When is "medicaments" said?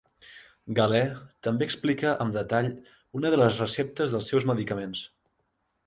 4.55-5.09